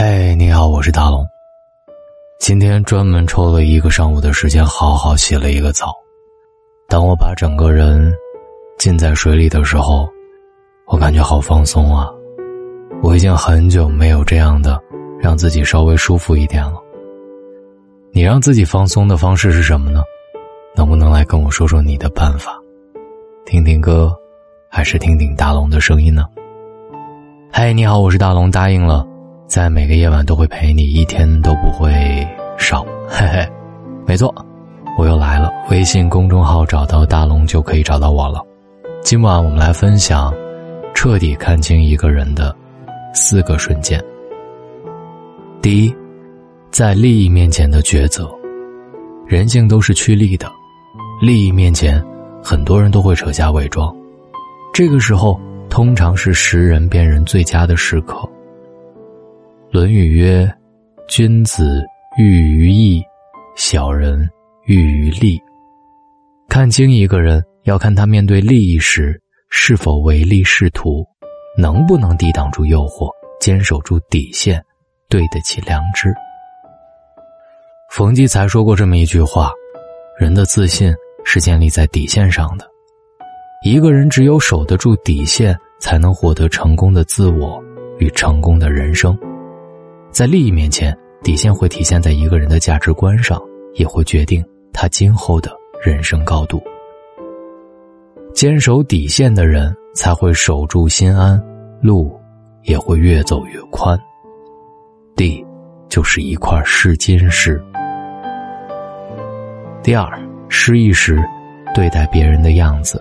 [0.00, 1.26] 嘿，你好，我是大龙。
[2.38, 5.92] 今天专门抽了一个上午的时间，好好洗了一个澡。
[6.88, 8.14] 当我把整个人
[8.78, 10.08] 浸在水里的时候，
[10.86, 12.08] 我感觉好放松啊！
[13.02, 14.80] 我已经很久没有这样的
[15.18, 16.80] 让自己稍微舒服一点了。
[18.12, 20.00] 你让自己放松的方式是什么呢？
[20.76, 22.56] 能不能来跟我说说你的办法？
[23.44, 24.14] 听听歌，
[24.70, 26.24] 还是听听大龙的声音呢？
[27.50, 29.04] 嗨，你好，我是大龙，答应了。
[29.48, 31.90] 在每个夜晚都会陪你，一天都不会
[32.58, 32.84] 少。
[33.08, 33.48] 嘿嘿，
[34.06, 34.32] 没错，
[34.98, 35.50] 我又来了。
[35.70, 38.44] 微信公众号找到大龙就可以找到我了。
[39.02, 40.34] 今晚我们来分享
[40.92, 42.54] 彻底看清一个人的
[43.14, 43.98] 四个瞬间。
[45.62, 45.96] 第一，
[46.70, 48.30] 在利益面前的抉择。
[49.26, 50.46] 人性都是趋利的，
[51.22, 52.04] 利益面前，
[52.44, 53.94] 很多人都会扯下伪装。
[54.74, 58.16] 这个时候，通常是识人辨人最佳的时刻。
[59.70, 60.50] 《论语》曰
[61.08, 61.84] ：“君子
[62.16, 63.02] 喻于义，
[63.54, 64.26] 小人
[64.64, 65.38] 喻于利。”
[66.48, 71.06] 看清一个人，要看他面对利益时是否唯利是图，
[71.58, 74.64] 能不能抵挡住诱惑，坚守住底线，
[75.10, 76.14] 对得起良知。
[77.90, 79.52] 冯骥才说过这么一句话
[80.18, 80.94] ：“人的自信
[81.26, 82.66] 是建立在底线上的。
[83.62, 87.62] 一个人只有守得住底线，才能获得成功的自我
[87.98, 89.16] 与成功的人生。”
[90.18, 93.40] 在利益面前，底线会体现在一个人的价值观上，
[93.74, 95.48] 也会决定他今后的
[95.80, 96.60] 人生高度。
[98.34, 101.40] 坚守底线的人才会守住心安，
[101.80, 102.18] 路
[102.64, 103.96] 也会越走越宽。
[105.14, 105.46] 地
[105.88, 107.62] 就是一块试金石。
[109.84, 111.16] 第二，失意时，
[111.76, 113.00] 对待别人的样子。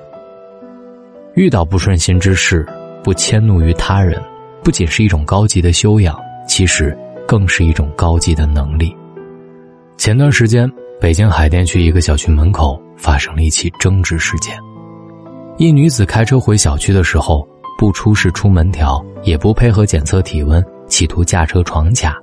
[1.34, 2.64] 遇到不顺心之事，
[3.04, 4.22] 不迁怒于他人，
[4.64, 6.16] 不仅是一种高级的修养。
[6.48, 8.96] 其实更是一种高级的能力。
[9.98, 10.72] 前段时间，
[11.02, 14.58] 北京海淀区一个小区门口发生了一起争执事件。
[15.58, 22.16] 一女子开车回小区的时候，不出示出门条，也不配合检测体温，企图驾车闯卡，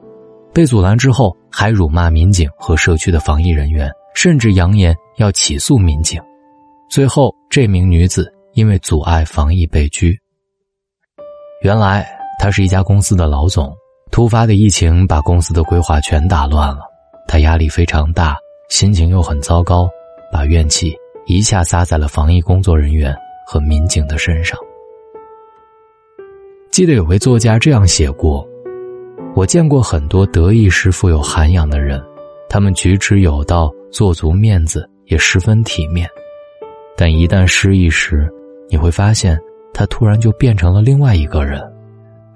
[0.53, 6.23] 被阻拦之后，还辱骂民警和社区的防疫人员，甚至扬言要起诉民警。
[6.89, 10.17] 最后，这名女子因为阻碍防疫被拘。
[11.63, 12.07] 原来，
[12.39, 13.75] 她是一家公司的老总。
[14.15, 16.83] 突发的疫情把公司的规划全打乱了，
[17.27, 18.37] 他压力非常大，
[18.69, 19.91] 心情又很糟糕，
[20.31, 20.95] 把怨气
[21.27, 23.13] 一下撒在了防疫工作人员
[23.45, 24.57] 和民警的身上。
[26.71, 28.47] 记得有位作家这样写过
[29.35, 32.01] ：“我见过很多得意时富有涵养的人，
[32.49, 36.09] 他们举止有道，做足面子，也十分体面，
[36.97, 38.33] 但一旦失意时，
[38.71, 39.37] 你会发现
[39.73, 41.61] 他突然就变成了另外一个人，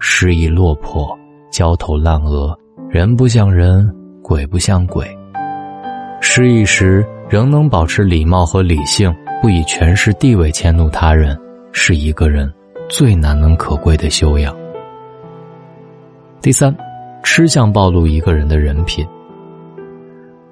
[0.00, 1.16] 失意落魄。”
[1.50, 2.56] 焦头烂额，
[2.88, 3.90] 人不像人，
[4.22, 5.06] 鬼不像鬼。
[6.20, 11.38] 失意时仍能保持礼貌和理性，不以权势地位迁怒他人，
[11.72, 12.52] 是一个人
[12.88, 14.54] 最难能可贵的修养。
[16.40, 16.74] 第三，
[17.22, 19.06] 吃相暴露一个人的人品。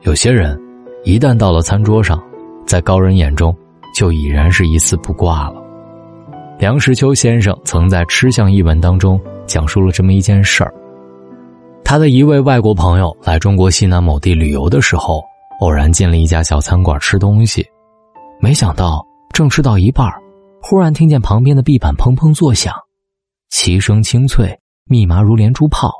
[0.02, 0.58] 有些人，
[1.04, 2.22] 一旦到了餐桌上，
[2.66, 3.54] 在高人眼中
[3.94, 5.62] 就已然是一丝不挂了。
[6.58, 10.72] 梁实秋先生曾在《吃相》一文当中讲述了这么一件事儿。
[11.88, 15.22] 他的一位外国朋友来中国西南某地旅游的时候，
[15.60, 17.64] 偶然进了一家小餐馆吃东西，
[18.40, 20.04] 没想到正吃到一半，
[20.60, 22.74] 忽然听见旁边的壁板砰砰作响，
[23.50, 24.52] 其声清脆，
[24.86, 25.92] 密麻如连珠炮。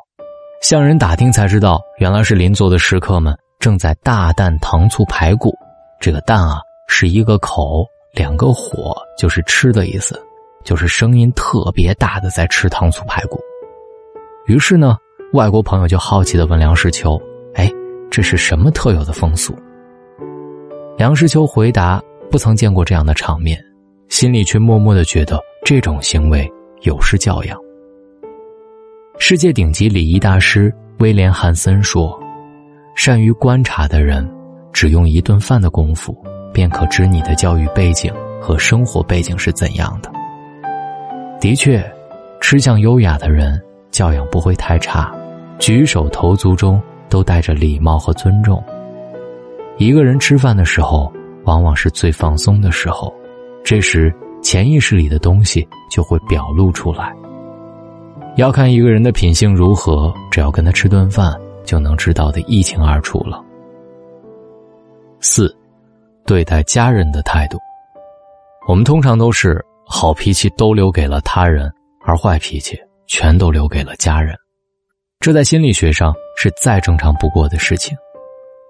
[0.60, 5.54] 向人打听才知道，原来是邻座的食客们正在大啖糖醋排骨。
[6.00, 6.58] 这个“蛋”啊，
[6.88, 10.20] 是一个口，两个火，就是吃的意思，
[10.64, 13.38] 就是声音特别大的在吃糖醋排骨。
[14.46, 14.98] 于是呢。
[15.36, 17.20] 外国朋友就好奇的问梁实秋
[17.56, 17.70] ：“哎，
[18.10, 19.54] 这是什么特有的风俗？”
[20.96, 22.02] 梁实秋回答
[22.32, 23.62] ：“不曾见过这样的场面，
[24.08, 26.50] 心里却默默的觉得这种行为
[26.84, 27.58] 有失教养。”
[29.20, 32.18] 世界顶级礼仪大师威廉·汉森说
[32.96, 34.26] ：“善于观察的人，
[34.72, 36.16] 只用一顿饭的功夫，
[36.50, 38.10] 便可知你的教育背景
[38.40, 40.10] 和生活背景是怎样的。”
[41.38, 41.84] 的确，
[42.40, 45.14] 吃相优雅的人，教养不会太差。
[45.58, 48.62] 举手投足中都带着礼貌和尊重。
[49.78, 51.12] 一个人吃饭的时候，
[51.44, 53.12] 往往是最放松的时候，
[53.64, 57.14] 这时潜意识里的东西就会表露出来。
[58.36, 63.42] 要看一个人的品性如何，只要跟他吃顿饭，就能知道的一清二楚了。
[65.20, 65.54] 四，
[66.26, 67.58] 对待家人的态度，
[68.68, 71.72] 我们通常都是好脾气都留给了他人，
[72.04, 74.36] 而坏脾气全都留给了家人。
[75.20, 77.96] 这在心理学上是再正常不过的事情。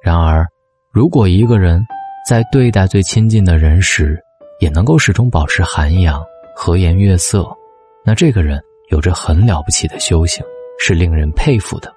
[0.02, 0.46] 然而，
[0.90, 1.84] 如果一个人
[2.26, 4.18] 在对待最亲近的人时，
[4.60, 7.46] 也能够始终保持涵养、和颜悦色，
[8.04, 10.42] 那这个人有着很了不起的修行，
[10.78, 11.92] 是令人佩服的。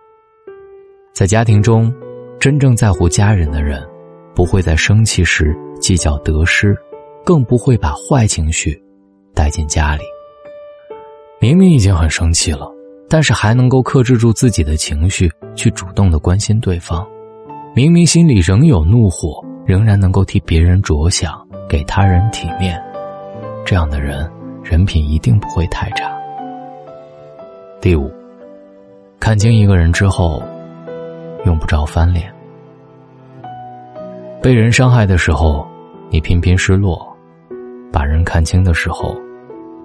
[1.13, 1.93] 在家庭中，
[2.39, 3.87] 真正在乎家人的人，
[4.35, 6.75] 不会在生气时计较得失，
[7.23, 8.77] 更不会把坏情绪
[9.33, 10.03] 带进家里。
[11.39, 12.69] 明明已经很生气了，
[13.09, 17.05] 但是还能够克制住自己的情绪，去主动的关心对方。
[17.75, 21.33] 明明心里仍有怒火，仍然能够替别人着想，
[21.67, 22.79] 给他人体面。
[23.65, 24.29] 这样的人，
[24.63, 26.11] 人品一定不会太差。
[27.81, 28.11] 第五，
[29.19, 30.43] 看清一个人之后，
[31.45, 32.31] 用不着翻脸。
[34.41, 35.67] 被人伤害的时候，
[36.09, 36.97] 你频频失落；
[37.91, 39.15] 把人看清的时候，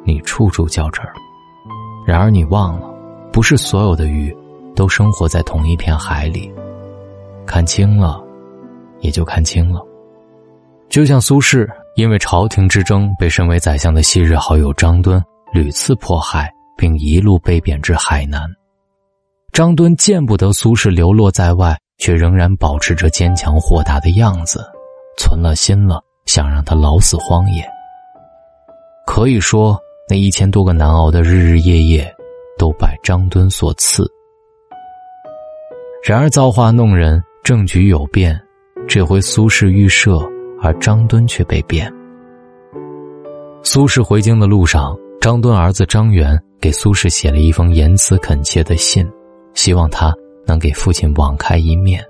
[0.05, 1.13] 你处处较真儿。
[2.07, 2.94] 然而你忘了，
[3.35, 4.33] 不是所有的鱼
[4.77, 6.49] 都生活在同一片海里。
[7.45, 8.23] 看清了，
[9.01, 9.85] 也就看清了。
[10.89, 15.21] 就像苏轼因为朝廷之争被身为宰相的昔日好友张敦
[15.53, 18.49] 屡次迫害，并一路被贬至海南。
[19.53, 24.65] 张敦见不得苏轼流落在外，却仍然保持着坚强豁达的样子，
[25.19, 27.69] 存了心了，想让他老死荒野。
[29.05, 29.77] 可以说。
[30.07, 32.15] 那一千多个难熬的日日夜夜，
[32.59, 34.11] 都拜张敦所赐。
[36.07, 38.39] 然而造化弄人，政局有变，
[38.87, 40.23] 这回苏轼遇赦，
[40.61, 41.93] 而张敦却被贬。
[43.63, 49.11] 苏轼回京的路上，张敦儿子张元给苏轼写了一封言辞恳切的信，
[49.55, 50.15] 希望他
[50.47, 52.05] 能给父亲网开一面。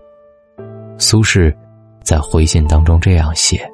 [0.99, 1.55] 苏轼
[2.03, 3.65] 在回信当中这样写：“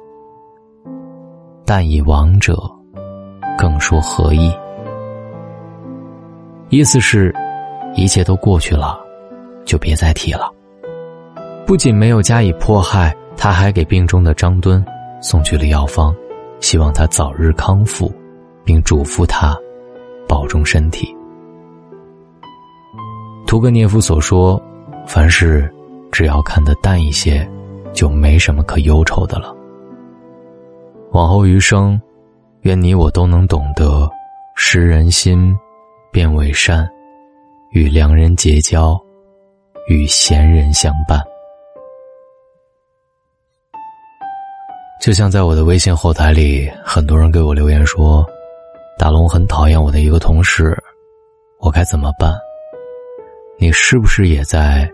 [1.65, 2.55] 但以亡者。”
[3.57, 4.51] 更说何意？
[6.71, 7.35] 意思是，
[7.95, 8.97] 一切都过去了，
[9.65, 10.49] 就别再提了。
[11.67, 14.83] 不仅没有加以迫害，他还给病中的张敦
[15.21, 16.15] 送去了药方，
[16.61, 18.09] 希望他早日康复，
[18.63, 19.53] 并嘱咐他
[20.29, 21.13] 保重身体。
[23.45, 24.59] 屠格涅夫所说
[25.05, 25.69] ：“凡事
[26.09, 27.45] 只要看得淡一些，
[27.91, 29.53] 就没什么可忧愁的了。”
[31.11, 32.01] 往后余生。
[32.61, 34.07] 愿你我都能懂得，
[34.55, 35.51] 识人心，
[36.11, 36.85] 变为善；
[37.71, 38.99] 与良人结交，
[39.87, 41.23] 与贤人相伴。
[45.01, 48.25] 就像在我的微信后台里，很多人给我留言说
[48.99, 50.77] ：“大龙很讨厌我的一个同事，
[51.59, 52.33] 我该怎么办？”
[53.57, 54.91] 你是不是也在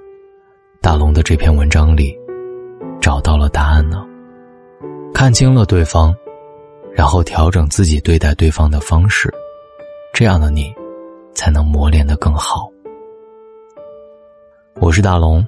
[0.82, 2.18] 大龙的这篇文章里
[3.02, 4.06] 找到了答案呢？
[5.14, 6.16] 看清了对方。
[6.96, 9.32] 然后调整自己对待对方的方式，
[10.16, 10.74] 这样的你，
[11.38, 12.68] 才能磨练的更好。
[14.82, 15.46] 我是大龙，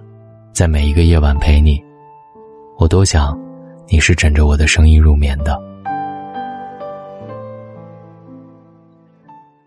[0.54, 1.84] 在每一个夜晚陪你，
[2.78, 3.36] 我多想
[3.88, 5.60] 你是枕着我的声音入眠的。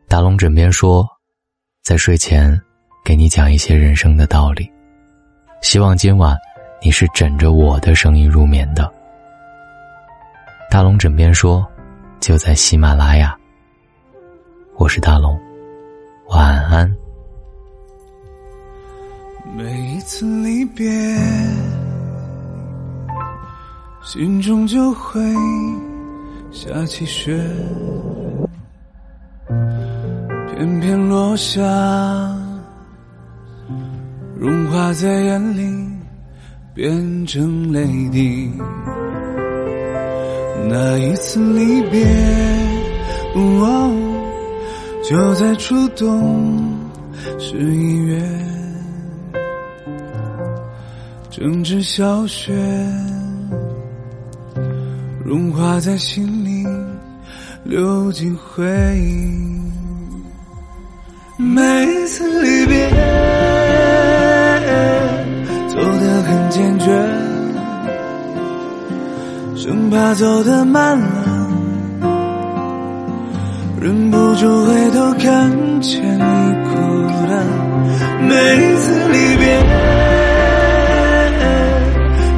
[0.08, 1.04] 大龙枕边说，
[1.82, 2.56] 在睡前
[3.04, 4.70] 给你讲一些人生的道理，
[5.60, 6.36] 希望今晚
[6.80, 8.88] 你是枕着我的声音入眠的。
[10.70, 11.66] 大龙枕边说。
[12.22, 13.36] 就在喜马拉雅，
[14.76, 15.36] 我是大龙，
[16.32, 16.90] 晚安。
[19.54, 20.90] 每一次离别，
[24.02, 25.20] 心中就会
[26.50, 27.38] 下起雪，
[30.48, 31.60] 片片落下，
[34.38, 35.86] 融化在眼里，
[36.72, 38.50] 变成泪滴。
[40.66, 42.06] 那一次离别，
[45.12, 46.74] 就在初冬
[47.38, 48.18] 十一月，
[51.28, 52.50] 正值小雪，
[55.22, 56.66] 融化在心里，
[57.62, 58.64] 流进回
[58.96, 59.60] 忆。
[61.36, 62.88] 每一次离别，
[65.68, 66.86] 走得很坚决。
[69.56, 71.31] 生怕走得慢了，
[73.82, 76.22] 忍不住回头看见你
[76.68, 76.76] 哭
[77.26, 77.32] 了。
[78.28, 79.44] 每一次离别，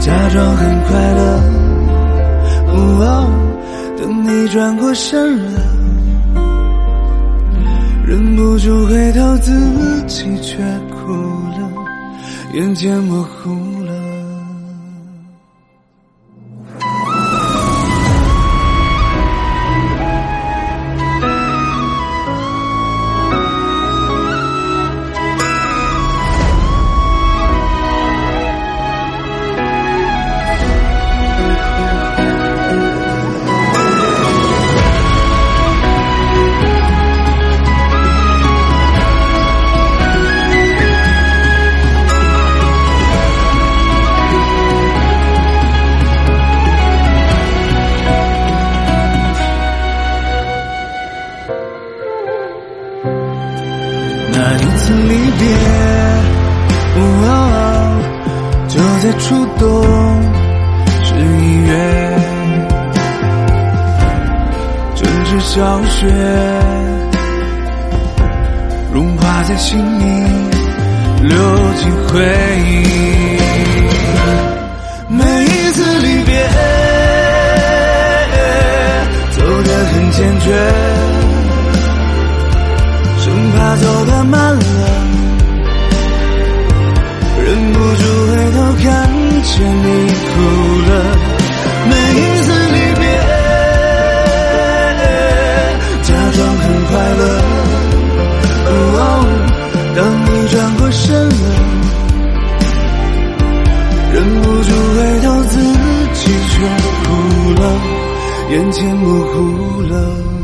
[0.01, 1.21] 假装很快乐。
[2.73, 3.31] 哦
[3.99, 5.61] 等你转过身了，
[8.07, 10.57] 忍不住回头，自己却
[10.89, 11.71] 哭了，
[12.55, 13.51] 眼前模糊
[13.84, 13.84] 了。
[59.18, 59.85] 触动
[61.04, 62.18] 是音乐
[64.94, 66.06] 政治小雪
[68.92, 70.04] 融化在心里
[71.23, 71.37] 流
[71.76, 72.21] 进回
[72.66, 72.87] 忆
[75.09, 76.49] 每一次离别
[79.30, 80.94] 走得很坚决。
[108.51, 110.35] 眼前模糊了。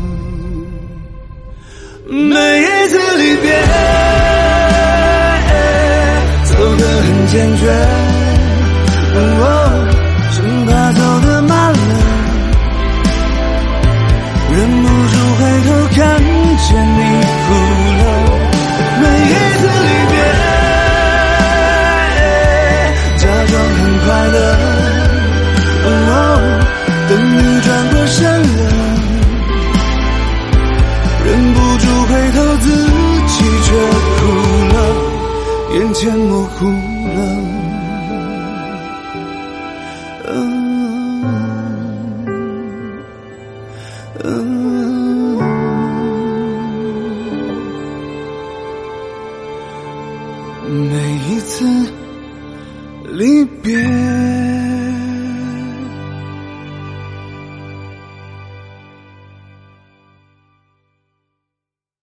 [2.07, 3.51] 每一次离别
[6.43, 7.90] 走得很坚决。
[40.31, 40.80] 等。